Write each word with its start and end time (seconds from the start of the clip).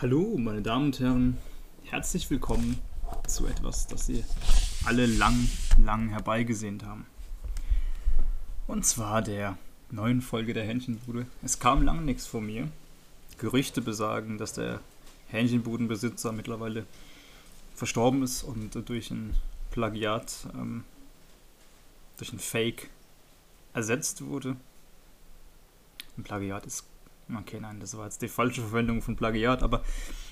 Hallo, 0.00 0.36
meine 0.38 0.62
Damen 0.62 0.84
und 0.84 1.00
Herren, 1.00 1.38
herzlich 1.82 2.30
willkommen 2.30 2.78
zu 3.26 3.48
etwas, 3.48 3.88
das 3.88 4.06
Sie 4.06 4.24
alle 4.84 5.06
lang, 5.06 5.48
lang 5.84 6.10
herbeigesehnt 6.10 6.84
haben. 6.84 7.04
Und 8.68 8.86
zwar 8.86 9.22
der 9.22 9.58
neuen 9.90 10.22
Folge 10.22 10.54
der 10.54 10.62
Hähnchenbude. 10.62 11.26
Es 11.42 11.58
kam 11.58 11.82
lang 11.82 12.04
nichts 12.04 12.28
von 12.28 12.46
mir. 12.46 12.68
Gerüchte 13.38 13.82
besagen, 13.82 14.38
dass 14.38 14.52
der 14.52 14.78
Hähnchenbudenbesitzer 15.30 16.30
mittlerweile 16.30 16.86
verstorben 17.74 18.22
ist 18.22 18.44
und 18.44 18.76
durch 18.88 19.10
ein 19.10 19.34
Plagiat, 19.72 20.46
ähm, 20.54 20.84
durch 22.18 22.32
ein 22.32 22.38
Fake 22.38 22.88
ersetzt 23.74 24.24
wurde. 24.24 24.54
Ein 26.16 26.22
Plagiat 26.22 26.66
ist 26.66 26.84
Okay, 27.36 27.60
nein, 27.60 27.78
das 27.80 27.96
war 27.96 28.06
jetzt 28.06 28.22
die 28.22 28.28
falsche 28.28 28.62
Verwendung 28.62 29.02
von 29.02 29.16
Plagiat, 29.16 29.62
aber 29.62 29.84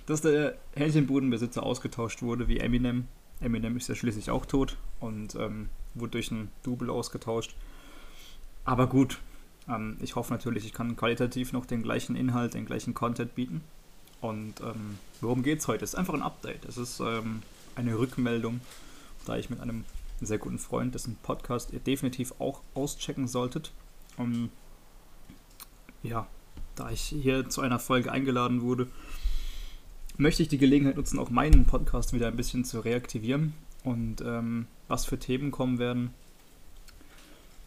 dass 0.06 0.22
der 0.22 0.56
Hähnchenbudenbesitzer 0.74 1.62
ausgetauscht 1.62 2.22
wurde 2.22 2.48
wie 2.48 2.58
Eminem. 2.58 3.06
Eminem 3.40 3.76
ist 3.76 3.88
ja 3.88 3.94
schließlich 3.94 4.30
auch 4.30 4.46
tot 4.46 4.78
und 4.98 5.34
ähm, 5.34 5.68
wurde 5.94 6.12
durch 6.12 6.30
ein 6.30 6.50
Double 6.62 6.88
ausgetauscht. 6.88 7.54
Aber 8.64 8.86
gut, 8.86 9.18
ähm, 9.68 9.98
ich 10.00 10.16
hoffe 10.16 10.32
natürlich, 10.32 10.64
ich 10.64 10.72
kann 10.72 10.96
qualitativ 10.96 11.52
noch 11.52 11.66
den 11.66 11.82
gleichen 11.82 12.16
Inhalt, 12.16 12.54
den 12.54 12.64
gleichen 12.64 12.94
Content 12.94 13.34
bieten. 13.34 13.62
Und 14.22 14.60
ähm, 14.60 14.98
worum 15.20 15.42
geht 15.42 15.58
es 15.58 15.68
heute? 15.68 15.84
Es 15.84 15.92
ist 15.92 15.98
einfach 15.98 16.14
ein 16.14 16.22
Update. 16.22 16.64
Es 16.64 16.78
ist 16.78 17.00
ähm, 17.00 17.42
eine 17.74 17.98
Rückmeldung, 17.98 18.60
da 19.26 19.36
ich 19.36 19.50
mit 19.50 19.60
einem 19.60 19.84
sehr 20.20 20.38
guten 20.38 20.58
Freund, 20.58 20.94
dessen 20.94 21.16
Podcast 21.22 21.72
ihr 21.72 21.80
definitiv 21.80 22.32
auch 22.38 22.62
auschecken 22.74 23.28
solltet. 23.28 23.72
Um, 24.16 24.48
ja, 26.02 26.26
da 26.76 26.90
ich 26.90 27.00
hier 27.00 27.48
zu 27.48 27.62
einer 27.62 27.78
Folge 27.78 28.12
eingeladen 28.12 28.60
wurde, 28.62 28.86
möchte 30.16 30.42
ich 30.42 30.48
die 30.48 30.58
Gelegenheit 30.58 30.96
nutzen, 30.96 31.18
auch 31.18 31.30
meinen 31.30 31.64
Podcast 31.64 32.12
wieder 32.12 32.28
ein 32.28 32.36
bisschen 32.36 32.64
zu 32.64 32.80
reaktivieren. 32.80 33.54
Und 33.82 34.20
ähm, 34.20 34.66
was 34.88 35.04
für 35.04 35.18
Themen 35.18 35.50
kommen 35.50 35.78
werden, 35.78 36.10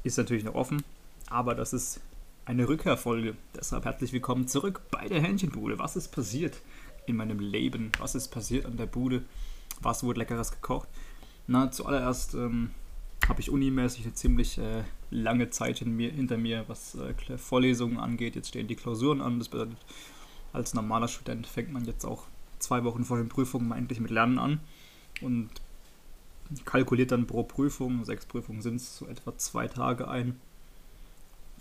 ist 0.03 0.17
natürlich 0.17 0.43
noch 0.43 0.55
offen. 0.55 0.83
Aber 1.29 1.55
das 1.55 1.73
ist 1.73 2.01
eine 2.45 2.67
Rückkehrfolge. 2.67 3.35
Deshalb 3.55 3.85
herzlich 3.85 4.13
willkommen 4.13 4.47
zurück 4.47 4.81
bei 4.91 5.07
der 5.07 5.21
Hähnchenbude. 5.21 5.79
Was 5.79 5.95
ist 5.95 6.09
passiert 6.09 6.61
in 7.05 7.15
meinem 7.15 7.39
Leben? 7.39 7.91
Was 7.99 8.15
ist 8.15 8.29
passiert 8.29 8.65
an 8.65 8.77
der 8.77 8.85
Bude? 8.85 9.23
Was 9.81 10.03
wurde 10.03 10.19
leckeres 10.19 10.51
gekocht? 10.51 10.87
Na, 11.47 11.71
zuallererst 11.71 12.33
ähm, 12.35 12.71
habe 13.27 13.41
ich 13.41 13.49
unimäßig 13.49 14.05
eine 14.05 14.13
ziemlich 14.13 14.57
äh, 14.57 14.83
lange 15.11 15.49
Zeit 15.49 15.85
mir, 15.85 16.11
hinter 16.11 16.37
mir, 16.37 16.65
was 16.67 16.95
äh, 16.95 17.37
Vorlesungen 17.37 17.97
angeht. 17.97 18.35
Jetzt 18.35 18.49
stehen 18.49 18.67
die 18.67 18.75
Klausuren 18.75 19.21
an. 19.21 19.39
Das 19.39 19.49
bedeutet, 19.49 19.77
als 20.53 20.73
normaler 20.73 21.07
Student 21.07 21.47
fängt 21.47 21.71
man 21.71 21.85
jetzt 21.85 22.05
auch 22.05 22.23
zwei 22.59 22.83
Wochen 22.83 23.05
vor 23.05 23.17
den 23.17 23.29
Prüfungen 23.29 23.67
mal 23.67 23.77
endlich 23.77 23.99
mit 23.99 24.11
Lernen 24.11 24.37
an 24.37 24.59
und 25.21 25.49
kalkuliert 26.65 27.11
dann 27.11 27.27
pro 27.27 27.43
Prüfung, 27.43 28.03
sechs 28.05 28.25
Prüfungen 28.25 28.61
sind 28.61 28.77
es, 28.77 28.97
so 28.97 29.07
etwa 29.07 29.37
zwei 29.37 29.67
Tage 29.67 30.07
ein. 30.07 30.39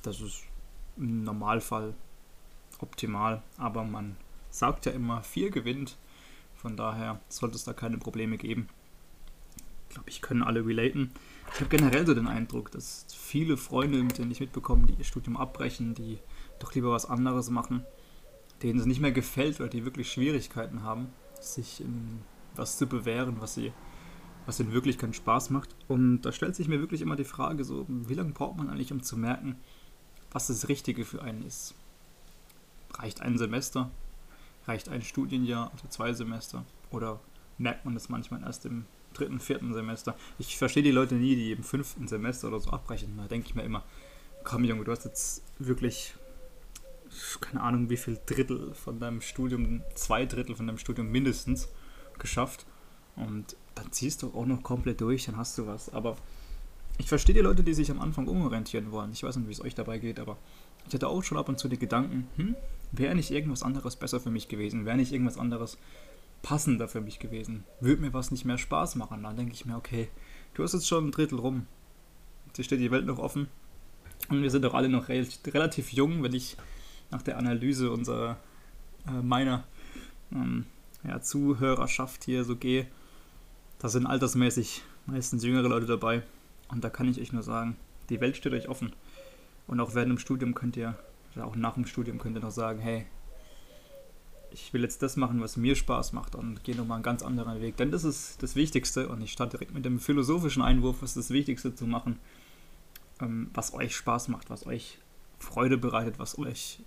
Das 0.02 0.20
ist 0.20 0.44
im 0.96 1.24
Normalfall 1.24 1.94
optimal, 2.80 3.42
aber 3.56 3.84
man 3.84 4.16
sagt 4.50 4.86
ja 4.86 4.92
immer, 4.92 5.22
vier 5.22 5.50
gewinnt. 5.50 5.96
Von 6.54 6.76
daher 6.76 7.20
sollte 7.28 7.56
es 7.56 7.64
da 7.64 7.72
keine 7.72 7.98
Probleme 7.98 8.36
geben. 8.36 8.68
Ich 9.88 9.94
glaube, 9.94 10.10
ich 10.10 10.20
können 10.20 10.42
alle 10.42 10.64
relaten. 10.66 11.12
Ich 11.52 11.60
habe 11.60 11.70
generell 11.70 12.06
so 12.06 12.14
den 12.14 12.26
Eindruck, 12.26 12.70
dass 12.70 13.06
viele 13.16 13.56
Freunde, 13.56 14.02
mit 14.02 14.18
denen 14.18 14.30
ich 14.30 14.40
mitbekomme, 14.40 14.86
die 14.86 14.94
ihr 14.94 15.04
Studium 15.04 15.36
abbrechen, 15.36 15.94
die 15.94 16.18
doch 16.58 16.74
lieber 16.74 16.90
was 16.90 17.06
anderes 17.06 17.50
machen, 17.50 17.84
denen 18.62 18.78
es 18.78 18.86
nicht 18.86 19.00
mehr 19.00 19.12
gefällt 19.12 19.60
oder 19.60 19.68
die 19.68 19.84
wirklich 19.84 20.12
Schwierigkeiten 20.12 20.82
haben, 20.82 21.08
sich 21.40 21.80
in 21.80 22.20
was 22.54 22.76
zu 22.76 22.86
bewähren, 22.86 23.36
was 23.40 23.54
sie 23.54 23.72
was 24.48 24.58
ihnen 24.60 24.72
wirklich 24.72 24.96
keinen 24.96 25.12
Spaß 25.12 25.50
macht. 25.50 25.76
Und 25.88 26.22
da 26.22 26.32
stellt 26.32 26.56
sich 26.56 26.68
mir 26.68 26.80
wirklich 26.80 27.02
immer 27.02 27.16
die 27.16 27.24
Frage, 27.24 27.64
so, 27.64 27.84
wie 27.86 28.14
lange 28.14 28.32
braucht 28.32 28.56
man 28.56 28.70
eigentlich, 28.70 28.90
um 28.90 29.02
zu 29.02 29.18
merken, 29.18 29.56
was 30.30 30.46
das 30.46 30.68
Richtige 30.68 31.04
für 31.04 31.20
einen 31.20 31.42
ist? 31.42 31.74
Reicht 32.94 33.20
ein 33.20 33.36
Semester? 33.36 33.90
Reicht 34.66 34.88
ein 34.88 35.02
Studienjahr, 35.02 35.70
also 35.70 35.86
zwei 35.88 36.14
Semester? 36.14 36.64
Oder 36.90 37.20
merkt 37.58 37.84
man 37.84 37.92
das 37.92 38.08
manchmal 38.08 38.42
erst 38.42 38.64
im 38.64 38.86
dritten, 39.18 39.40
vierten 39.40 39.74
Semester. 39.74 40.16
Ich 40.38 40.56
verstehe 40.56 40.82
die 40.82 40.90
Leute 40.90 41.14
nie, 41.14 41.36
die 41.36 41.52
im 41.52 41.62
fünften 41.62 42.08
Semester 42.08 42.48
oder 42.48 42.60
so 42.60 42.70
abbrechen. 42.70 43.14
Da 43.16 43.26
denke 43.26 43.48
ich 43.48 43.54
mir 43.54 43.62
immer, 43.62 43.84
komm 44.44 44.64
Junge, 44.64 44.84
du 44.84 44.92
hast 44.92 45.04
jetzt 45.04 45.42
wirklich 45.58 46.14
keine 47.40 47.62
Ahnung, 47.62 47.90
wie 47.90 47.96
viel 47.96 48.18
Drittel 48.26 48.74
von 48.74 49.00
deinem 49.00 49.20
Studium, 49.20 49.82
zwei 49.94 50.26
Drittel 50.26 50.54
von 50.54 50.66
deinem 50.66 50.78
Studium 50.78 51.10
mindestens 51.10 51.68
geschafft. 52.18 52.66
Und 53.16 53.56
dann 53.74 53.92
ziehst 53.92 54.22
du 54.22 54.28
auch 54.34 54.46
noch 54.46 54.62
komplett 54.62 55.00
durch, 55.00 55.26
dann 55.26 55.36
hast 55.36 55.58
du 55.58 55.66
was. 55.66 55.92
Aber 55.92 56.16
ich 56.98 57.08
verstehe 57.08 57.34
die 57.34 57.40
Leute, 57.40 57.62
die 57.62 57.74
sich 57.74 57.90
am 57.90 58.00
Anfang 58.00 58.26
umorientieren 58.26 58.90
wollen. 58.92 59.12
Ich 59.12 59.22
weiß 59.22 59.36
nicht, 59.36 59.48
wie 59.48 59.52
es 59.52 59.64
euch 59.64 59.74
dabei 59.74 59.98
geht, 59.98 60.20
aber 60.20 60.36
ich 60.86 60.94
hatte 60.94 61.08
auch 61.08 61.22
schon 61.22 61.38
ab 61.38 61.48
und 61.48 61.58
zu 61.58 61.68
die 61.68 61.78
Gedanken, 61.78 62.28
hm, 62.36 62.56
wäre 62.92 63.14
nicht 63.14 63.30
irgendwas 63.30 63.62
anderes 63.62 63.96
besser 63.96 64.20
für 64.20 64.30
mich 64.30 64.48
gewesen? 64.48 64.84
Wäre 64.84 64.96
nicht 64.96 65.12
irgendwas 65.12 65.38
anderes 65.38 65.78
passender 66.42 66.88
für 66.88 67.00
mich 67.00 67.18
gewesen. 67.18 67.64
Würde 67.80 68.02
mir 68.02 68.12
was 68.12 68.30
nicht 68.30 68.44
mehr 68.44 68.58
Spaß 68.58 68.96
machen. 68.96 69.22
Dann 69.22 69.36
denke 69.36 69.54
ich 69.54 69.66
mir, 69.66 69.76
okay, 69.76 70.08
du 70.54 70.62
hast 70.62 70.74
jetzt 70.74 70.88
schon 70.88 71.08
ein 71.08 71.10
Drittel 71.10 71.38
rum. 71.38 71.66
Dir 72.56 72.64
steht 72.64 72.80
die 72.80 72.90
Welt 72.90 73.06
noch 73.06 73.18
offen. 73.18 73.48
Und 74.28 74.42
wir 74.42 74.50
sind 74.50 74.62
doch 74.62 74.74
alle 74.74 74.88
noch 74.88 75.08
relativ 75.08 75.92
jung, 75.92 76.22
wenn 76.22 76.34
ich 76.34 76.56
nach 77.10 77.22
der 77.22 77.38
Analyse 77.38 77.90
unserer, 77.90 78.36
äh, 79.06 79.22
meiner 79.22 79.64
ähm, 80.32 80.66
ja, 81.04 81.20
Zuhörerschaft 81.20 82.24
hier 82.24 82.44
so 82.44 82.56
gehe. 82.56 82.86
Da 83.78 83.88
sind 83.88 84.06
altersmäßig 84.06 84.82
meistens 85.06 85.44
jüngere 85.44 85.68
Leute 85.68 85.86
dabei. 85.86 86.22
Und 86.68 86.84
da 86.84 86.90
kann 86.90 87.08
ich 87.08 87.20
euch 87.20 87.32
nur 87.32 87.42
sagen, 87.42 87.76
die 88.10 88.20
Welt 88.20 88.36
steht 88.36 88.52
euch 88.52 88.68
offen. 88.68 88.92
Und 89.66 89.80
auch 89.80 89.94
während 89.94 90.10
dem 90.10 90.18
Studium 90.18 90.54
könnt 90.54 90.76
ihr, 90.76 90.98
oder 91.34 91.46
auch 91.46 91.56
nach 91.56 91.74
dem 91.74 91.86
Studium 91.86 92.18
könnt 92.18 92.36
ihr 92.36 92.42
noch 92.42 92.50
sagen, 92.50 92.80
hey, 92.80 93.06
ich 94.52 94.72
will 94.72 94.82
jetzt 94.82 95.02
das 95.02 95.16
machen, 95.16 95.40
was 95.40 95.56
mir 95.56 95.76
Spaß 95.76 96.12
macht 96.12 96.34
und 96.34 96.64
gehe 96.64 96.76
nochmal 96.76 96.96
einen 96.96 97.02
ganz 97.02 97.22
anderen 97.22 97.60
Weg. 97.60 97.76
Denn 97.76 97.90
das 97.90 98.04
ist 98.04 98.42
das 98.42 98.56
Wichtigste 98.56 99.08
und 99.08 99.20
ich 99.20 99.32
starte 99.32 99.56
direkt 99.56 99.74
mit 99.74 99.84
dem 99.84 100.00
philosophischen 100.00 100.62
Einwurf, 100.62 101.02
was 101.02 101.14
das 101.14 101.30
Wichtigste 101.30 101.74
zu 101.74 101.86
machen, 101.86 102.18
ähm, 103.20 103.50
was 103.54 103.74
euch 103.74 103.94
Spaß 103.96 104.28
macht, 104.28 104.50
was 104.50 104.66
euch 104.66 104.98
Freude 105.38 105.78
bereitet, 105.78 106.18
was 106.18 106.38
euch, 106.38 106.80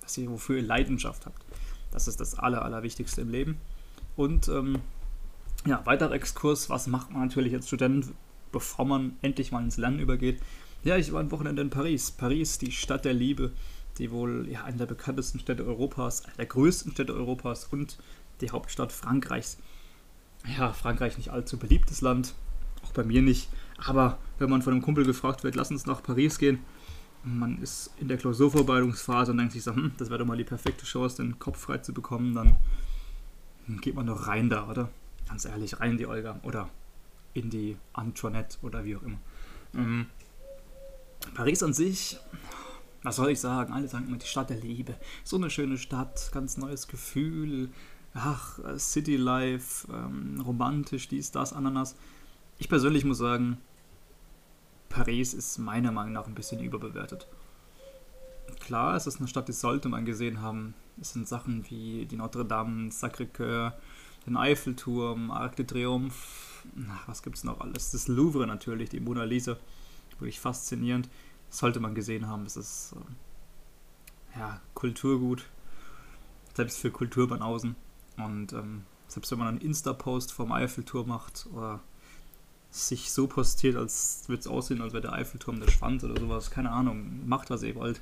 was 0.00 0.16
ihr, 0.18 0.30
wofür 0.30 0.56
ihr 0.56 0.62
Leidenschaft 0.62 1.26
habt. 1.26 1.42
Das 1.90 2.08
ist 2.08 2.20
das 2.20 2.38
Aller, 2.38 2.62
Allerwichtigste 2.62 3.20
im 3.20 3.30
Leben. 3.30 3.60
Und 4.16 4.48
ähm, 4.48 4.78
ja, 5.66 5.84
weiterer 5.86 6.12
Exkurs, 6.12 6.70
was 6.70 6.86
macht 6.86 7.10
man 7.12 7.22
natürlich 7.22 7.54
als 7.54 7.66
Student, 7.66 8.06
bevor 8.50 8.84
man 8.84 9.16
endlich 9.22 9.52
mal 9.52 9.62
ins 9.62 9.76
Lernen 9.76 10.00
übergeht? 10.00 10.40
Ja, 10.84 10.96
ich 10.96 11.12
war 11.12 11.20
ein 11.20 11.30
Wochenende 11.30 11.62
in 11.62 11.70
Paris. 11.70 12.10
Paris, 12.10 12.58
die 12.58 12.72
Stadt 12.72 13.04
der 13.04 13.14
Liebe 13.14 13.52
die 13.98 14.10
wohl 14.10 14.48
ja, 14.48 14.64
eine 14.64 14.78
der 14.78 14.86
bekanntesten 14.86 15.38
Städte 15.38 15.64
Europas, 15.64 16.24
eine 16.24 16.36
der 16.36 16.46
größten 16.46 16.92
Städte 16.92 17.14
Europas 17.14 17.66
und 17.66 17.98
die 18.40 18.50
Hauptstadt 18.50 18.92
Frankreichs. 18.92 19.58
Ja, 20.58 20.72
Frankreich 20.72 21.16
nicht 21.16 21.30
allzu 21.30 21.58
beliebtes 21.58 22.00
Land, 22.00 22.34
auch 22.84 22.92
bei 22.92 23.04
mir 23.04 23.22
nicht. 23.22 23.48
Aber 23.78 24.18
wenn 24.38 24.50
man 24.50 24.62
von 24.62 24.72
einem 24.72 24.82
Kumpel 24.82 25.04
gefragt 25.04 25.44
wird, 25.44 25.54
lass 25.54 25.70
uns 25.70 25.86
nach 25.86 26.02
Paris 26.02 26.38
gehen, 26.38 26.60
man 27.24 27.62
ist 27.62 27.92
in 27.98 28.08
der 28.08 28.16
Klausurvorbereitungsphase 28.16 29.30
und 29.30 29.38
denkt 29.38 29.52
sich 29.52 29.62
so, 29.62 29.74
hm, 29.74 29.92
das 29.98 30.08
wäre 30.08 30.18
doch 30.18 30.26
mal 30.26 30.36
die 30.36 30.44
perfekte 30.44 30.84
Chance, 30.84 31.22
den 31.22 31.38
Kopf 31.38 31.60
frei 31.60 31.78
zu 31.78 31.92
bekommen, 31.92 32.34
dann 32.34 32.56
geht 33.80 33.94
man 33.94 34.06
doch 34.06 34.26
rein 34.26 34.50
da, 34.50 34.68
oder? 34.68 34.88
Ganz 35.28 35.44
ehrlich, 35.44 35.78
rein 35.78 35.92
in 35.92 35.98
die 35.98 36.06
Olga 36.06 36.40
oder 36.42 36.68
in 37.34 37.48
die 37.48 37.76
Antoinette 37.92 38.58
oder 38.62 38.84
wie 38.84 38.96
auch 38.96 39.02
immer. 39.02 39.18
Ähm, 39.74 40.06
Paris 41.34 41.62
an 41.62 41.72
sich 41.72 42.18
was 43.02 43.16
soll 43.16 43.30
ich 43.30 43.40
sagen? 43.40 43.72
Alle 43.72 43.88
sagen 43.88 44.06
immer 44.06 44.18
die 44.18 44.26
Stadt 44.26 44.50
der 44.50 44.60
Liebe. 44.60 44.94
So 45.24 45.36
eine 45.36 45.50
schöne 45.50 45.78
Stadt, 45.78 46.30
ganz 46.32 46.56
neues 46.56 46.86
Gefühl. 46.88 47.70
Ach, 48.14 48.58
City 48.78 49.16
Life, 49.16 49.88
ähm, 49.92 50.40
romantisch, 50.44 51.08
dies, 51.08 51.30
das, 51.30 51.52
Ananas. 51.52 51.96
Ich 52.58 52.68
persönlich 52.68 53.04
muss 53.04 53.18
sagen, 53.18 53.58
Paris 54.88 55.34
ist 55.34 55.58
meiner 55.58 55.90
Meinung 55.90 56.12
nach 56.12 56.26
ein 56.26 56.34
bisschen 56.34 56.60
überbewertet. 56.60 57.26
Klar, 58.60 58.94
es 58.94 59.06
ist 59.06 59.18
eine 59.18 59.28
Stadt, 59.28 59.48
die 59.48 59.52
sollte 59.52 59.88
man 59.88 60.04
gesehen 60.04 60.42
haben. 60.42 60.74
Es 61.00 61.14
sind 61.14 61.26
Sachen 61.26 61.68
wie 61.70 62.04
die 62.04 62.16
Notre 62.16 62.44
Dame, 62.44 62.90
Sacré-Cœur, 62.90 63.72
den 64.26 64.36
Eiffelturm, 64.36 65.30
Arc 65.30 65.56
de 65.56 65.64
Triomphe. 65.64 66.14
Was 67.06 67.22
gibt's 67.22 67.42
noch 67.42 67.60
alles? 67.60 67.90
Das 67.90 68.06
Louvre 68.06 68.46
natürlich, 68.46 68.90
die 68.90 69.00
Mona 69.00 69.24
Lisa. 69.24 69.56
Wirklich 70.18 70.38
faszinierend 70.38 71.08
sollte 71.52 71.80
man 71.80 71.94
gesehen 71.94 72.26
haben. 72.26 72.46
Es 72.46 72.56
ist 72.56 72.94
äh, 74.34 74.38
ja, 74.38 74.60
Kulturgut, 74.74 75.44
selbst 76.54 76.78
für 76.78 76.90
Kulturbanausen. 76.90 77.76
Und 78.16 78.52
ähm, 78.52 78.84
selbst 79.06 79.30
wenn 79.30 79.38
man 79.38 79.48
einen 79.48 79.58
Insta-Post 79.58 80.32
vom 80.32 80.50
Eiffelturm 80.52 81.08
macht 81.08 81.46
oder 81.52 81.80
sich 82.70 83.12
so 83.12 83.26
postiert, 83.26 83.76
als 83.76 84.24
würde 84.28 84.40
es 84.40 84.46
aussehen, 84.46 84.80
als 84.80 84.94
wäre 84.94 85.02
der 85.02 85.12
Eiffelturm 85.12 85.60
der 85.60 85.70
Schwanz 85.70 86.02
oder 86.04 86.18
sowas, 86.18 86.50
keine 86.50 86.70
Ahnung, 86.70 87.26
macht 87.28 87.50
was 87.50 87.62
ihr 87.62 87.74
wollt. 87.74 88.00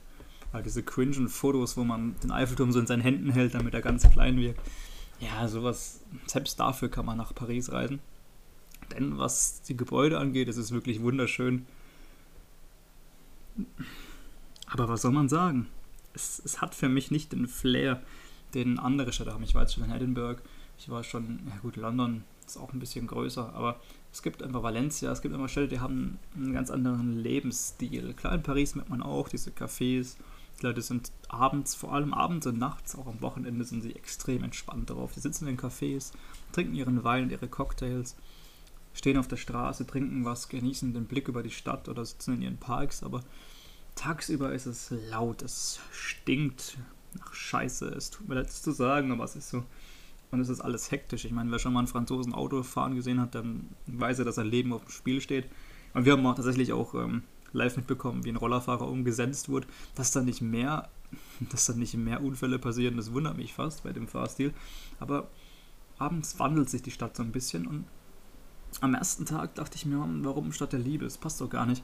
Weil 0.53 0.63
diese 0.63 0.83
cringen 0.83 1.29
Fotos, 1.29 1.77
wo 1.77 1.85
man 1.85 2.15
den 2.23 2.31
Eiffelturm 2.31 2.71
so 2.71 2.79
in 2.79 2.87
seinen 2.87 3.03
Händen 3.03 3.31
hält, 3.31 3.55
damit 3.55 3.75
er 3.75 3.83
ganz 3.83 4.09
klein 4.11 4.37
wirkt, 4.37 4.61
ja, 5.19 5.47
sowas, 5.49 6.01
selbst 6.27 6.59
dafür 6.61 6.89
kann 6.89 7.05
man 7.05 7.19
nach 7.19 7.35
Paris 7.35 7.73
reisen. 7.73 8.01
Denn 8.93 9.19
was 9.19 9.63
die 9.63 9.77
Gebäude 9.77 10.19
angeht, 10.19 10.49
es 10.49 10.57
ist 10.57 10.71
wirklich 10.73 11.03
wunderschön. 11.03 11.67
Aber 14.67 14.89
was 14.89 15.03
soll 15.03 15.13
man 15.13 15.29
sagen? 15.29 15.69
Es, 16.13 16.41
es 16.45 16.61
hat 16.61 16.75
für 16.75 16.89
mich 16.89 17.11
nicht 17.11 17.33
den 17.33 17.47
Flair, 17.47 18.03
den 18.55 18.79
andere 18.79 19.13
Städte 19.13 19.33
haben. 19.33 19.45
Ich 19.45 19.55
war 19.55 19.63
jetzt 19.63 19.75
schon 19.75 19.85
in 19.85 19.91
Edinburgh, 19.91 20.43
ich 20.79 20.89
war 20.89 21.05
schon, 21.05 21.41
ja 21.47 21.57
gut, 21.63 21.77
London 21.77 22.25
ist 22.47 22.57
auch 22.57 22.73
ein 22.73 22.81
bisschen 22.81 23.07
größer, 23.07 23.53
aber 23.55 23.81
es 24.13 24.23
gibt 24.23 24.43
einfach 24.43 24.63
Valencia, 24.63 25.13
es 25.13 25.23
gibt 25.23 25.35
immer 25.35 25.49
Städte, 25.49 25.69
die 25.69 25.81
haben 25.81 26.19
einen 26.35 26.53
ganz 26.53 26.71
anderen 26.71 27.17
Lebensstil. 27.17 28.15
Klar, 28.15 28.35
in 28.35 28.43
Paris 28.43 28.75
merkt 28.75 28.91
man 28.91 29.03
auch 29.03 29.29
diese 29.29 29.51
Cafés, 29.51 30.17
die 30.61 30.67
Leute 30.67 30.83
sind 30.83 31.13
abends, 31.29 31.75
vor 31.75 31.93
allem 31.93 32.13
abends 32.13 32.47
und 32.47 32.59
nachts, 32.59 32.97
auch 32.97 33.07
am 33.07 33.21
Wochenende 33.21 33.65
sind 33.65 33.83
sie 33.83 33.95
extrem 33.95 34.43
entspannt 34.43 34.91
darauf. 34.91 35.13
Die 35.13 35.21
sitzen 35.21 35.47
in 35.47 35.57
den 35.57 35.61
Cafés, 35.61 36.13
trinken 36.53 36.75
ihren 36.75 37.05
Wein 37.05 37.25
und 37.25 37.33
ihre 37.33 37.49
Cocktails, 37.49 38.17
stehen 38.93 39.19
auf 39.19 39.29
der 39.29 39.37
Straße, 39.37 39.87
trinken 39.87 40.25
was, 40.25 40.49
genießen 40.49 40.93
den 40.93 41.07
Blick 41.07 41.29
über 41.29 41.43
die 41.43 41.51
Stadt 41.51 41.89
oder 41.89 42.05
sitzen 42.05 42.35
in 42.35 42.43
ihren 42.43 42.59
Parks, 42.59 43.03
aber 43.03 43.23
tagsüber 43.95 44.53
ist 44.53 44.67
es 44.67 44.93
laut, 45.11 45.43
es 45.43 45.81
stinkt 45.93 46.79
nach 47.19 47.35
Scheiße. 47.35 47.89
Es 47.89 48.11
tut 48.11 48.29
mir 48.29 48.37
leid, 48.37 48.51
zu 48.51 48.73
sagen, 48.73 49.13
aber 49.13 49.25
es 49.25 49.37
ist 49.37 49.51
so. 49.51 49.65
Und 50.31 50.41
es 50.41 50.49
ist 50.49 50.61
alles 50.61 50.91
hektisch. 50.91 51.25
Ich 51.25 51.33
meine, 51.33 51.51
wer 51.51 51.59
schon 51.59 51.73
mal 51.73 51.81
einen 51.81 51.89
Franzosen 51.89 52.35
Auto 52.35 52.63
fahren 52.63 52.95
gesehen 52.95 53.21
hat, 53.21 53.35
dann 53.35 53.69
weiß 53.87 54.21
er, 54.21 54.25
dass 54.25 54.37
sein 54.37 54.47
Leben 54.47 54.73
auf 54.73 54.85
dem 54.85 54.91
Spiel 54.91 55.21
steht. 55.21 55.47
Und 55.93 56.05
wir 56.05 56.13
haben 56.13 56.25
auch 56.25 56.37
tatsächlich 56.37 56.73
auch 56.73 56.95
ähm, 56.95 57.25
live 57.53 57.77
mitbekommen, 57.77 58.25
wie 58.25 58.29
ein 58.29 58.37
Rollerfahrer 58.37 58.87
umgesetzt 58.87 59.49
wurde, 59.49 59.67
dass 59.97 60.13
da 60.13 60.23
nicht 60.23 60.41
mehr, 60.41 60.89
dass 61.51 61.67
da 61.67 61.73
nicht 61.73 61.95
mehr 61.95 62.23
Unfälle 62.23 62.61
passieren. 62.61 62.97
Das 62.97 63.13
wundert 63.13 63.37
mich 63.37 63.55
fast 63.55 63.83
bei 63.83 63.93
dem 63.93 64.07
Fahrstil. 64.07 64.55
Aber 65.01 65.29
abends 65.99 66.39
wandelt 66.39 66.71
sich 66.71 66.83
die 66.83 66.93
Stadt 66.93 67.17
so 67.17 67.25
ein 67.25 67.33
bisschen 67.33 67.67
und 67.67 67.85
am 68.81 68.95
ersten 68.95 69.27
Tag 69.27 69.55
dachte 69.57 69.77
ich 69.77 69.87
mir, 69.87 69.99
warum 70.23 70.53
Stadt 70.53 70.73
der 70.73 70.81
Liebe? 70.81 71.05
Das 71.05 71.19
passt 71.19 71.41
doch 71.41 71.51
gar 71.51 71.67
nicht. 71.67 71.83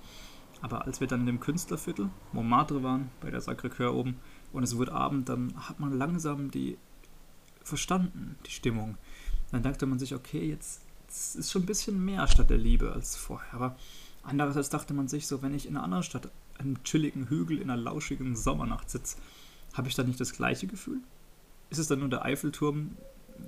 Aber 0.62 0.86
als 0.86 1.00
wir 1.00 1.06
dann 1.06 1.20
in 1.20 1.26
dem 1.26 1.40
Künstlerviertel, 1.40 2.08
Montmartre 2.32 2.82
waren, 2.82 3.10
bei 3.20 3.30
der 3.30 3.42
Sacré-Cœur 3.42 3.92
oben, 3.92 4.16
und 4.52 4.62
es 4.62 4.76
wurde 4.76 4.92
Abend, 4.92 5.28
dann 5.28 5.52
hat 5.56 5.80
man 5.80 5.92
langsam 5.92 6.50
die 6.50 6.78
verstanden, 7.62 8.36
die 8.46 8.50
Stimmung. 8.50 8.96
Dann 9.50 9.62
dachte 9.62 9.86
man 9.86 9.98
sich, 9.98 10.14
okay, 10.14 10.48
jetzt, 10.48 10.82
jetzt 11.02 11.36
ist 11.36 11.50
schon 11.50 11.62
ein 11.62 11.66
bisschen 11.66 12.02
mehr 12.04 12.26
Stadt 12.28 12.50
der 12.50 12.58
Liebe 12.58 12.92
als 12.92 13.16
vorher. 13.16 13.52
Aber 13.52 13.76
andererseits 14.22 14.70
dachte 14.70 14.94
man 14.94 15.08
sich, 15.08 15.26
so 15.26 15.42
wenn 15.42 15.54
ich 15.54 15.66
in 15.66 15.76
einer 15.76 15.84
anderen 15.84 16.04
Stadt, 16.04 16.30
einem 16.58 16.82
chilligen 16.84 17.28
Hügel 17.28 17.58
in 17.58 17.70
einer 17.70 17.82
lauschigen 17.82 18.34
Sommernacht 18.34 18.88
sitze, 18.88 19.18
habe 19.74 19.88
ich 19.88 19.94
dann 19.94 20.06
nicht 20.06 20.20
das 20.20 20.32
gleiche 20.32 20.66
Gefühl? 20.66 21.00
Ist 21.68 21.78
es 21.78 21.88
dann 21.88 21.98
nur 21.98 22.08
der 22.08 22.24
Eiffelturm, 22.24 22.96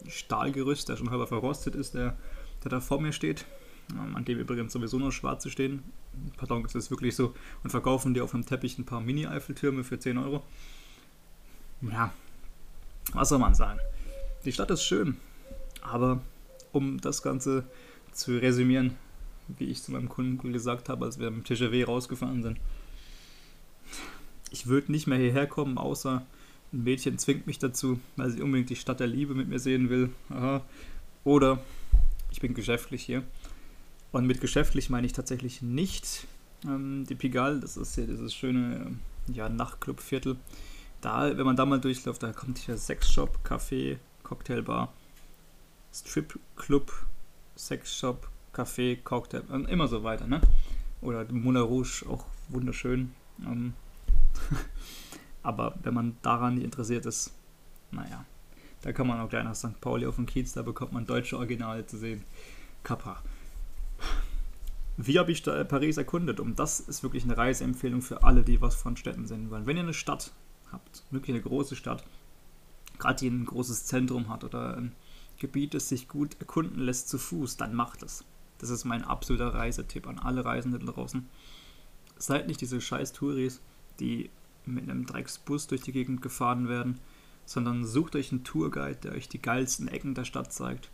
Stahlgerüst, 0.06 0.88
der 0.88 0.96
schon 0.96 1.10
halber 1.10 1.26
verrostet 1.26 1.74
ist, 1.74 1.94
der, 1.94 2.16
der 2.64 2.70
da 2.70 2.80
vor 2.80 3.00
mir 3.00 3.12
steht? 3.12 3.46
An 3.96 4.24
dem 4.24 4.38
übrigens 4.38 4.72
sowieso 4.72 4.98
nur 4.98 5.12
Schwarze 5.12 5.50
stehen. 5.50 5.82
Pardon, 6.36 6.64
ist 6.64 6.74
das 6.74 6.90
wirklich 6.90 7.16
so? 7.16 7.34
Und 7.62 7.70
verkaufen 7.70 8.12
die 8.12 8.20
auf 8.20 8.34
einem 8.34 8.44
Teppich 8.44 8.78
ein 8.78 8.84
paar 8.84 9.00
Mini-Eiffeltürme 9.00 9.84
für 9.84 9.98
10 9.98 10.18
Euro. 10.18 10.42
Ja, 11.80 12.12
was 13.12 13.30
soll 13.30 13.38
man 13.38 13.54
sagen? 13.54 13.78
Die 14.44 14.52
Stadt 14.52 14.70
ist 14.70 14.82
schön, 14.82 15.16
aber 15.80 16.20
um 16.72 17.00
das 17.00 17.22
Ganze 17.22 17.64
zu 18.12 18.36
resümieren, 18.36 18.94
wie 19.46 19.66
ich 19.66 19.82
zu 19.82 19.92
meinem 19.92 20.08
Kunden 20.08 20.52
gesagt 20.52 20.88
habe, 20.88 21.04
als 21.04 21.18
wir 21.18 21.28
im 21.28 21.44
TGW 21.44 21.84
rausgefahren 21.84 22.42
sind, 22.42 22.58
ich 24.50 24.66
würde 24.66 24.92
nicht 24.92 25.06
mehr 25.06 25.18
hierher 25.18 25.46
kommen, 25.46 25.78
außer 25.78 26.22
ein 26.72 26.84
Mädchen 26.84 27.18
zwingt 27.18 27.46
mich 27.46 27.58
dazu, 27.58 28.00
weil 28.16 28.30
sie 28.30 28.42
unbedingt 28.42 28.70
die 28.70 28.76
Stadt 28.76 29.00
der 29.00 29.06
Liebe 29.06 29.34
mit 29.34 29.48
mir 29.48 29.58
sehen 29.58 29.88
will. 29.88 30.10
Aha. 30.30 30.62
Oder 31.24 31.60
ich 32.30 32.40
bin 32.40 32.54
geschäftlich 32.54 33.02
hier. 33.02 33.22
Und 34.10 34.26
mit 34.26 34.40
geschäftlich 34.40 34.90
meine 34.90 35.06
ich 35.06 35.12
tatsächlich 35.12 35.62
nicht 35.62 36.26
ähm, 36.64 37.04
die 37.08 37.14
Pigalle, 37.14 37.60
das 37.60 37.76
ist 37.76 37.94
hier 37.94 38.06
dieses 38.06 38.34
schöne 38.34 38.96
ja, 39.28 39.48
Nachtclub-Viertel. 39.48 40.36
Da, 41.00 41.36
wenn 41.36 41.46
man 41.46 41.56
da 41.56 41.64
mal 41.66 41.80
durchläuft, 41.80 42.22
da 42.22 42.32
kommt 42.32 42.58
hier 42.58 42.76
Sexshop, 42.76 43.38
Café, 43.44 43.98
Cocktailbar, 44.22 44.92
Stripclub, 45.92 46.92
Sexshop, 47.56 48.28
Café, 48.52 49.00
Cocktail 49.02 49.42
und 49.48 49.68
immer 49.68 49.86
so 49.88 50.02
weiter, 50.02 50.26
ne? 50.26 50.40
Oder 51.00 51.30
Moulin 51.30 51.62
Rouge, 51.62 52.04
auch 52.08 52.26
wunderschön. 52.48 53.12
Ähm 53.44 53.74
Aber 55.42 55.76
wenn 55.82 55.94
man 55.94 56.16
daran 56.22 56.56
nicht 56.56 56.64
interessiert 56.64 57.06
ist, 57.06 57.32
naja, 57.90 58.24
da 58.82 58.92
kann 58.92 59.06
man 59.06 59.20
auch 59.20 59.28
gleich 59.28 59.44
nach 59.44 59.54
St. 59.54 59.80
Pauli 59.80 60.06
auf 60.06 60.16
dem 60.16 60.26
Kiez, 60.26 60.52
da 60.52 60.62
bekommt 60.62 60.92
man 60.92 61.06
deutsche 61.06 61.36
Originale 61.36 61.86
zu 61.86 61.96
sehen. 61.96 62.24
Kappa. 62.82 63.22
Wie 64.96 65.18
habe 65.18 65.30
ich 65.30 65.42
da 65.42 65.62
Paris 65.64 65.96
erkundet? 65.96 66.40
Und 66.40 66.58
das 66.58 66.80
ist 66.80 67.02
wirklich 67.02 67.24
eine 67.24 67.36
Reiseempfehlung 67.36 68.02
für 68.02 68.22
alle, 68.22 68.42
die 68.42 68.60
was 68.60 68.74
von 68.74 68.96
Städten 68.96 69.26
sehen 69.26 69.50
wollen. 69.50 69.66
Wenn 69.66 69.76
ihr 69.76 69.82
eine 69.82 69.94
Stadt 69.94 70.32
habt, 70.72 71.04
wirklich 71.10 71.34
eine 71.34 71.42
große 71.42 71.76
Stadt, 71.76 72.04
gerade 72.98 73.20
die 73.20 73.28
ein 73.28 73.46
großes 73.46 73.86
Zentrum 73.86 74.28
hat 74.28 74.44
oder 74.44 74.76
ein 74.76 74.92
Gebiet, 75.38 75.74
das 75.74 75.88
sich 75.88 76.08
gut 76.08 76.36
erkunden 76.40 76.80
lässt 76.80 77.08
zu 77.08 77.18
Fuß, 77.18 77.56
dann 77.56 77.74
macht 77.74 78.02
es. 78.02 78.24
Das 78.58 78.70
ist 78.70 78.84
mein 78.84 79.04
absoluter 79.04 79.54
Reisetipp 79.54 80.06
an 80.08 80.18
alle 80.18 80.44
Reisenden 80.44 80.86
draußen. 80.86 81.28
Seid 82.16 82.48
nicht 82.48 82.60
diese 82.60 82.80
scheiß 82.80 83.12
Touris, 83.12 83.60
die 84.00 84.30
mit 84.66 84.84
einem 84.84 85.06
Drecksbus 85.06 85.68
durch 85.68 85.82
die 85.82 85.92
Gegend 85.92 86.22
gefahren 86.22 86.68
werden, 86.68 86.98
sondern 87.48 87.86
sucht 87.86 88.14
euch 88.14 88.30
einen 88.30 88.44
Tourguide, 88.44 88.98
der 89.04 89.12
euch 89.12 89.26
die 89.26 89.40
geilsten 89.40 89.88
Ecken 89.88 90.12
der 90.12 90.26
Stadt 90.26 90.52
zeigt. 90.52 90.90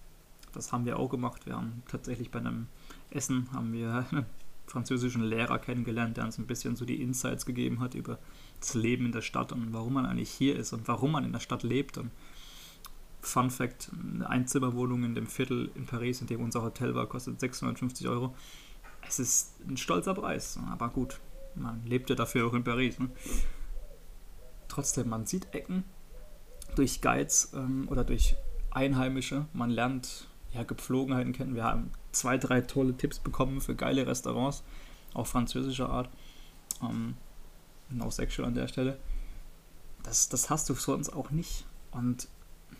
Das 0.52 0.70
haben 0.70 0.86
wir 0.86 1.00
auch 1.00 1.08
gemacht. 1.08 1.46
Wir 1.46 1.56
haben 1.56 1.82
tatsächlich 1.88 2.30
bei 2.30 2.38
einem 2.38 2.68
Essen 3.10 3.48
haben 3.52 3.72
wir 3.72 4.06
einen 4.12 4.24
französischen 4.68 5.24
Lehrer 5.24 5.58
kennengelernt, 5.58 6.16
der 6.16 6.24
uns 6.24 6.38
ein 6.38 6.46
bisschen 6.46 6.76
so 6.76 6.84
die 6.84 7.02
Insights 7.02 7.44
gegeben 7.44 7.80
hat 7.80 7.96
über 7.96 8.20
das 8.60 8.74
Leben 8.74 9.04
in 9.04 9.10
der 9.10 9.20
Stadt 9.20 9.50
und 9.50 9.72
warum 9.72 9.94
man 9.94 10.06
eigentlich 10.06 10.30
hier 10.30 10.56
ist 10.56 10.72
und 10.72 10.86
warum 10.86 11.10
man 11.10 11.24
in 11.24 11.32
der 11.32 11.40
Stadt 11.40 11.64
lebt. 11.64 11.98
Und 11.98 12.12
Fun 13.20 13.50
Fact: 13.50 13.90
Eine 13.92 14.30
Einzimmerwohnung 14.30 15.02
in 15.02 15.16
dem 15.16 15.26
Viertel 15.26 15.72
in 15.74 15.86
Paris, 15.86 16.20
in 16.20 16.28
dem 16.28 16.40
unser 16.40 16.62
Hotel 16.62 16.94
war, 16.94 17.08
kostet 17.08 17.40
650 17.40 18.06
Euro. 18.06 18.32
Es 19.08 19.18
ist 19.18 19.54
ein 19.68 19.76
stolzer 19.76 20.14
Preis, 20.14 20.56
aber 20.70 20.88
gut, 20.90 21.18
man 21.56 21.84
lebt 21.84 22.10
ja 22.10 22.14
dafür 22.14 22.46
auch 22.46 22.54
in 22.54 22.62
Paris. 22.62 23.00
Ne? 23.00 23.10
Trotzdem, 24.68 25.08
man 25.08 25.26
sieht 25.26 25.52
Ecken 25.52 25.82
durch 26.74 27.00
Guides 27.00 27.52
ähm, 27.54 27.88
oder 27.88 28.04
durch 28.04 28.36
Einheimische. 28.70 29.46
Man 29.52 29.70
lernt 29.70 30.28
ja, 30.52 30.62
Gepflogenheiten 30.62 31.32
kennen. 31.32 31.54
Wir 31.54 31.64
haben 31.64 31.90
zwei, 32.12 32.38
drei 32.38 32.60
tolle 32.60 32.96
Tipps 32.96 33.18
bekommen 33.18 33.60
für 33.60 33.74
geile 33.74 34.06
Restaurants, 34.06 34.62
auch 35.12 35.26
französischer 35.26 35.88
Art. 35.88 36.08
Ähm, 36.82 37.16
auch 38.00 38.12
sexual 38.12 38.48
an 38.48 38.54
der 38.54 38.68
Stelle. 38.68 38.98
Das, 40.02 40.28
das 40.28 40.50
hast 40.50 40.68
du 40.68 40.74
sonst 40.74 41.10
auch 41.10 41.30
nicht. 41.30 41.64
Und 41.90 42.28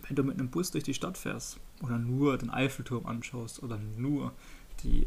wenn 0.07 0.17
du 0.17 0.25
mit 0.25 0.39
einem 0.39 0.51
Bus 0.51 0.71
durch 0.71 0.85
die 0.85 0.95
Stadt 0.95 1.17
fährst 1.17 1.59
oder 1.83 1.99
nur 1.99 2.37
den 2.39 2.51
Eiffelturm 2.51 3.07
anschaust 3.07 3.63
oder 3.63 3.79
nur 3.79 4.33
die, 4.83 5.07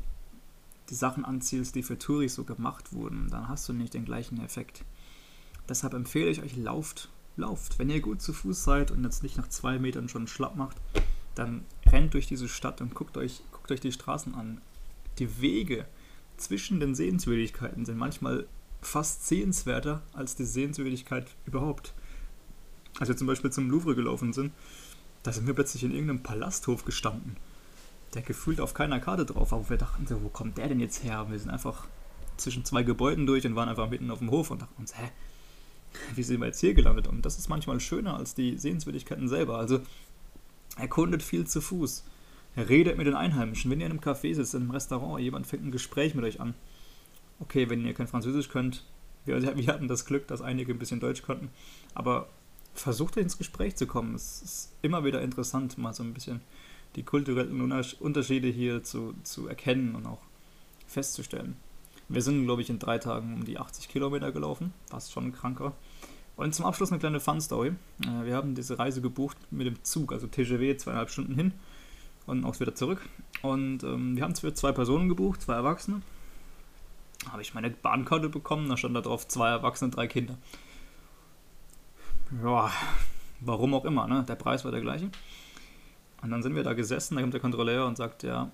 die 0.89 0.95
Sachen 0.95 1.25
anzielst, 1.25 1.75
die 1.75 1.83
für 1.83 1.99
Touris 1.99 2.35
so 2.35 2.43
gemacht 2.43 2.93
wurden, 2.93 3.29
dann 3.29 3.47
hast 3.47 3.67
du 3.69 3.73
nicht 3.73 3.93
den 3.93 4.05
gleichen 4.05 4.41
Effekt. 4.43 4.83
Deshalb 5.69 5.93
empfehle 5.93 6.29
ich 6.29 6.41
euch, 6.41 6.55
lauft, 6.55 7.09
lauft. 7.37 7.79
Wenn 7.79 7.89
ihr 7.89 8.01
gut 8.01 8.21
zu 8.21 8.33
Fuß 8.33 8.63
seid 8.63 8.91
und 8.91 9.03
jetzt 9.03 9.23
nicht 9.23 9.37
nach 9.37 9.47
zwei 9.49 9.79
Metern 9.79 10.09
schon 10.09 10.27
schlapp 10.27 10.55
macht, 10.55 10.77
dann 11.35 11.63
rennt 11.85 12.13
durch 12.13 12.27
diese 12.27 12.49
Stadt 12.49 12.81
und 12.81 12.95
guckt 12.95 13.17
euch, 13.17 13.41
guckt 13.51 13.71
euch 13.71 13.79
die 13.79 13.91
Straßen 13.91 14.35
an. 14.35 14.59
Die 15.19 15.41
Wege 15.41 15.85
zwischen 16.37 16.79
den 16.79 16.95
Sehenswürdigkeiten 16.95 17.85
sind 17.85 17.97
manchmal 17.97 18.47
fast 18.81 19.27
sehenswerter 19.27 20.01
als 20.13 20.35
die 20.35 20.45
Sehenswürdigkeit 20.45 21.27
überhaupt. 21.45 21.93
Als 22.99 23.09
wir 23.09 23.17
zum 23.17 23.27
Beispiel 23.27 23.51
zum 23.51 23.69
Louvre 23.69 23.95
gelaufen 23.95 24.33
sind, 24.33 24.51
da 25.23 25.31
sind 25.31 25.47
wir 25.47 25.53
plötzlich 25.53 25.83
in 25.83 25.91
irgendeinem 25.91 26.23
Palasthof 26.23 26.85
gestanden, 26.85 27.37
der 28.13 28.21
gefühlt 28.21 28.59
auf 28.59 28.73
keiner 28.73 28.99
Karte 28.99 29.25
drauf 29.25 29.51
war, 29.51 29.65
wo 29.65 29.69
wir 29.69 29.77
dachten, 29.77 30.07
so, 30.07 30.23
wo 30.23 30.29
kommt 30.29 30.57
der 30.57 30.69
denn 30.69 30.79
jetzt 30.79 31.03
her? 31.03 31.27
Wir 31.29 31.37
sind 31.37 31.49
einfach 31.49 31.87
zwischen 32.37 32.65
zwei 32.65 32.83
Gebäuden 32.83 33.25
durch 33.25 33.45
und 33.45 33.55
waren 33.55 33.69
einfach 33.69 33.89
mitten 33.89 34.09
auf 34.11 34.19
dem 34.19 34.31
Hof 34.31 34.51
und 34.51 34.61
dachten 34.61 34.79
uns, 34.79 34.97
hä, 34.97 35.09
wie 36.15 36.23
sind 36.23 36.39
wir 36.39 36.47
jetzt 36.47 36.59
hier 36.59 36.73
gelandet? 36.73 37.07
Und 37.07 37.25
das 37.25 37.37
ist 37.37 37.49
manchmal 37.49 37.79
schöner 37.79 38.17
als 38.17 38.35
die 38.35 38.57
Sehenswürdigkeiten 38.57 39.27
selber. 39.27 39.57
Also 39.57 39.81
erkundet 40.77 41.23
viel 41.23 41.45
zu 41.47 41.61
Fuß. 41.61 42.03
Redet 42.57 42.97
mit 42.97 43.07
den 43.07 43.15
Einheimischen. 43.15 43.69
Wenn 43.69 43.79
ihr 43.79 43.85
in 43.85 43.93
einem 43.93 44.01
Café 44.01 44.33
sitzt, 44.33 44.55
in 44.55 44.63
einem 44.63 44.71
Restaurant, 44.71 45.21
jemand 45.21 45.47
fängt 45.47 45.65
ein 45.65 45.71
Gespräch 45.71 46.15
mit 46.15 46.25
euch 46.25 46.39
an. 46.39 46.55
Okay, 47.39 47.69
wenn 47.69 47.85
ihr 47.85 47.93
kein 47.93 48.07
Französisch 48.07 48.49
könnt, 48.49 48.83
wir, 49.25 49.41
wir 49.57 49.67
hatten 49.67 49.87
das 49.87 50.05
Glück, 50.05 50.27
dass 50.27 50.41
einige 50.41 50.73
ein 50.73 50.79
bisschen 50.79 50.99
Deutsch 50.99 51.21
konnten, 51.21 51.49
aber 51.93 52.29
versucht 52.73 53.17
ins 53.17 53.37
Gespräch 53.37 53.75
zu 53.75 53.87
kommen. 53.87 54.15
Es 54.15 54.41
ist 54.41 54.73
immer 54.81 55.03
wieder 55.03 55.21
interessant, 55.21 55.77
mal 55.77 55.93
so 55.93 56.03
ein 56.03 56.13
bisschen 56.13 56.41
die 56.95 57.03
kulturellen 57.03 57.71
Unterschiede 57.99 58.47
hier 58.47 58.83
zu, 58.83 59.13
zu 59.23 59.47
erkennen 59.47 59.95
und 59.95 60.05
auch 60.05 60.21
festzustellen. 60.87 61.57
Wir 62.09 62.21
sind, 62.21 62.45
glaube 62.45 62.61
ich, 62.61 62.69
in 62.69 62.79
drei 62.79 62.97
Tagen 62.99 63.33
um 63.33 63.45
die 63.45 63.57
80 63.57 63.89
Kilometer 63.89 64.31
gelaufen, 64.31 64.73
was 64.89 65.11
schon 65.11 65.33
kranker. 65.33 65.73
Und 66.37 66.53
zum 66.53 66.65
Abschluss 66.65 66.91
eine 66.91 66.99
kleine 66.99 67.19
Fun-Story. 67.19 67.73
Äh, 68.03 68.25
wir 68.25 68.35
haben 68.35 68.53
diese 68.55 68.77
Reise 68.77 69.01
gebucht 69.01 69.37
mit 69.51 69.65
dem 69.67 69.83
Zug, 69.83 70.13
also 70.13 70.27
TGW, 70.27 70.77
zweieinhalb 70.77 71.09
Stunden 71.09 71.33
hin 71.33 71.51
und 72.27 72.45
auch 72.45 72.59
wieder 72.59 72.75
zurück. 72.75 73.01
Und 73.41 73.83
ähm, 73.83 74.15
wir 74.15 74.23
haben 74.23 74.31
es 74.31 74.41
für 74.41 74.53
zwei 74.53 74.71
Personen 74.71 75.09
gebucht, 75.09 75.41
zwei 75.41 75.55
Erwachsene. 75.55 76.01
Habe 77.31 77.41
ich 77.41 77.55
meine 77.55 77.71
Bahnkarte 77.71 78.29
bekommen, 78.29 78.69
da 78.69 78.77
stand 78.77 78.95
da 78.95 79.01
drauf 79.01 79.27
zwei 79.27 79.49
Erwachsene, 79.49 79.89
drei 79.89 80.07
Kinder. 80.07 80.37
Ja, 82.43 82.71
warum 83.39 83.73
auch 83.73 83.85
immer, 83.85 84.07
ne? 84.07 84.23
Der 84.27 84.35
Preis 84.35 84.63
war 84.63 84.71
der 84.71 84.81
gleiche. 84.81 85.09
Und 86.21 86.29
dann 86.29 86.43
sind 86.43 86.55
wir 86.55 86.63
da 86.63 86.73
gesessen, 86.73 87.15
da 87.15 87.21
kommt 87.21 87.33
der 87.33 87.41
Kontrolleur 87.41 87.87
und 87.87 87.97
sagt, 87.97 88.21
ja, 88.23 88.51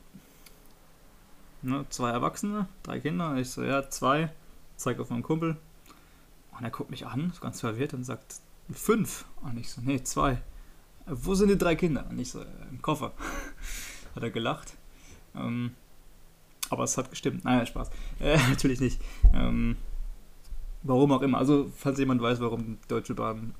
ne, 1.61 1.85
zwei 1.89 2.11
Erwachsene, 2.11 2.67
drei 2.83 3.01
Kinder. 3.01 3.35
Ich 3.35 3.49
so, 3.49 3.61
ja, 3.61 3.89
zwei. 3.89 4.31
Zeig 4.77 4.99
auf 4.99 5.09
meinen 5.09 5.23
Kumpel. 5.23 5.57
Und 6.57 6.63
er 6.63 6.71
guckt 6.71 6.91
mich 6.91 7.05
an, 7.05 7.29
ist 7.31 7.41
ganz 7.41 7.59
verwirrt 7.59 7.93
und 7.93 8.03
sagt, 8.03 8.35
fünf. 8.71 9.25
Und 9.41 9.57
ich 9.57 9.69
so, 9.69 9.81
nee, 9.81 10.01
zwei. 10.03 10.41
Wo 11.05 11.35
sind 11.35 11.49
die 11.49 11.57
drei 11.57 11.75
Kinder? 11.75 12.05
Und 12.09 12.19
ich 12.19 12.31
so, 12.31 12.41
im 12.69 12.81
Koffer. 12.81 13.13
hat 14.15 14.23
er 14.23 14.29
gelacht. 14.29 14.73
Ähm, 15.35 15.71
aber 16.69 16.83
es 16.83 16.97
hat 16.97 17.09
gestimmt. 17.09 17.43
Naja, 17.43 17.65
Spaß. 17.65 17.89
Äh, 18.19 18.37
natürlich 18.49 18.79
nicht. 18.79 19.01
Ähm, 19.33 19.75
warum 20.83 21.11
auch 21.11 21.21
immer. 21.21 21.37
Also, 21.37 21.71
falls 21.75 21.99
jemand 21.99 22.21
weiß, 22.21 22.39
warum 22.39 22.77
Deutsche 22.87 23.15
Bahn 23.15 23.55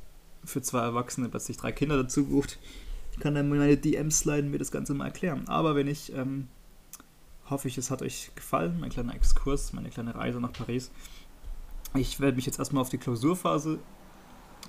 für 0.46 0.62
zwei 0.62 0.82
Erwachsene 0.82 1.30
plötzlich 1.30 1.58
drei 1.58 1.72
Kinder 1.72 1.98
dazu 1.98 2.26
bucht, 2.26 2.60
kann 3.20 3.36
er 3.36 3.44
meine 3.44 3.78
DMs 3.78 4.20
sliden 4.20 4.52
mir 4.52 4.58
das 4.58 4.72
Ganze 4.72 4.94
mal 4.94 5.06
erklären. 5.06 5.48
Aber 5.48 5.76
wenn 5.76 5.88
ich, 5.88 6.14
ähm, 6.14 6.48
hoffe 7.50 7.68
ich, 7.68 7.78
es 7.78 7.92
hat 7.92 8.02
euch 8.02 8.32
gefallen, 8.36 8.80
mein 8.80 8.90
kleiner 8.90 9.16
Exkurs, 9.16 9.74
meine 9.74 9.90
kleine 9.90 10.16
Reise 10.16 10.40
nach 10.40 10.54
Paris. 10.54 10.92
Ich 11.96 12.20
werde 12.20 12.36
mich 12.36 12.46
jetzt 12.46 12.58
erstmal 12.58 12.82
auf 12.82 12.90
die 12.90 12.98
Klausurphase 12.98 13.80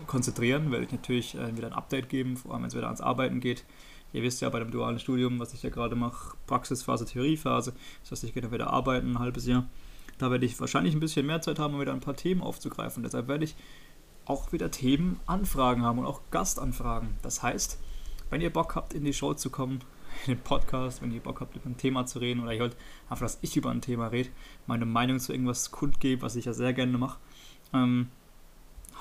konzentrieren, 0.06 0.70
werde 0.70 0.84
ich 0.84 0.92
natürlich 0.92 1.34
äh, 1.36 1.56
wieder 1.56 1.68
ein 1.68 1.72
Update 1.72 2.08
geben, 2.08 2.36
vor 2.36 2.52
allem 2.52 2.62
wenn 2.62 2.68
es 2.68 2.74
wieder 2.74 2.86
ans 2.86 3.00
Arbeiten 3.00 3.40
geht. 3.40 3.64
Ihr 4.12 4.22
wisst 4.22 4.40
ja 4.42 4.50
bei 4.50 4.58
dem 4.58 4.70
dualen 4.70 4.98
Studium, 4.98 5.40
was 5.40 5.54
ich 5.54 5.62
ja 5.62 5.70
gerade 5.70 5.96
mache, 5.96 6.36
Praxisphase, 6.46 7.06
Theoriephase. 7.06 7.72
Das 8.02 8.12
heißt, 8.12 8.24
ich 8.24 8.34
gehe 8.34 8.42
dann 8.42 8.52
wieder 8.52 8.70
arbeiten, 8.70 9.12
ein 9.12 9.18
halbes 9.18 9.46
Jahr. 9.46 9.66
Da 10.18 10.30
werde 10.30 10.46
ich 10.46 10.60
wahrscheinlich 10.60 10.94
ein 10.94 11.00
bisschen 11.00 11.26
mehr 11.26 11.40
Zeit 11.40 11.58
haben, 11.58 11.74
um 11.74 11.80
wieder 11.80 11.92
ein 11.92 12.00
paar 12.00 12.14
Themen 12.14 12.42
aufzugreifen. 12.42 13.02
Deshalb 13.02 13.26
werde 13.26 13.44
ich 13.44 13.56
auch 14.26 14.52
wieder 14.52 14.70
Themen 14.70 15.18
anfragen 15.26 15.82
haben 15.82 15.98
und 15.98 16.06
auch 16.06 16.20
Gastanfragen. 16.30 17.16
Das 17.22 17.42
heißt, 17.42 17.78
wenn 18.30 18.40
ihr 18.40 18.52
Bock 18.52 18.76
habt, 18.76 18.94
in 18.94 19.04
die 19.04 19.12
Show 19.12 19.34
zu 19.34 19.50
kommen, 19.50 19.80
in 20.26 20.34
den 20.34 20.42
Podcast, 20.42 21.02
wenn 21.02 21.12
ihr 21.12 21.20
Bock 21.20 21.40
habt, 21.40 21.56
über 21.56 21.66
ein 21.66 21.76
Thema 21.76 22.06
zu 22.06 22.18
reden 22.18 22.40
oder 22.40 22.52
ihr 22.52 22.60
wollt 22.60 22.76
einfach, 23.08 23.26
dass 23.26 23.38
ich 23.42 23.56
über 23.56 23.70
ein 23.70 23.80
Thema 23.80 24.08
rede, 24.08 24.30
meine 24.66 24.86
Meinung 24.86 25.18
zu 25.18 25.32
irgendwas 25.32 25.70
kundgebe, 25.70 26.22
was 26.22 26.36
ich 26.36 26.44
ja 26.44 26.52
sehr 26.52 26.72
gerne 26.72 26.98
mache, 26.98 27.18
ähm, 27.72 28.08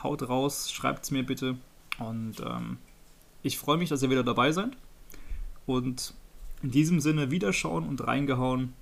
haut 0.01 0.27
raus, 0.27 0.71
schreibt 0.71 1.03
es 1.03 1.11
mir 1.11 1.25
bitte 1.25 1.57
und 1.99 2.41
ähm, 2.45 2.77
ich 3.41 3.57
freue 3.57 3.77
mich, 3.77 3.89
dass 3.89 4.01
ihr 4.03 4.09
wieder 4.09 4.23
dabei 4.23 4.51
seid 4.51 4.77
und 5.65 6.13
in 6.61 6.71
diesem 6.71 6.99
Sinne 6.99 7.29
wiederschauen 7.29 7.87
und 7.87 8.07
reingehauen. 8.07 8.73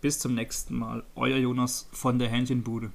Bis 0.00 0.18
zum 0.18 0.34
nächsten 0.34 0.76
Mal. 0.76 1.04
Euer 1.14 1.36
Jonas 1.36 1.88
von 1.92 2.18
der 2.18 2.28
Hähnchenbude. 2.28 2.92